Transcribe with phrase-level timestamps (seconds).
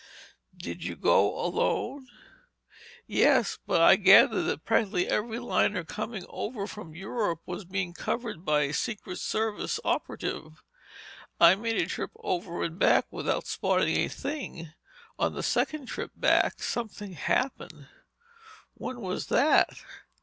[0.57, 2.07] "Did you go alone?"
[3.05, 8.43] "Yes, but I gathered that practically every liner coming over from Europe was being covered
[8.43, 10.63] by a Secret Service operative.
[11.39, 14.73] I made a trip over and back without spotting a thing.
[15.19, 17.87] On the second trip back, something happened."
[18.73, 19.83] "When was that?"